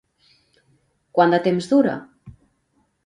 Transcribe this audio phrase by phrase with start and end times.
[1.17, 1.95] Quant de temps dura?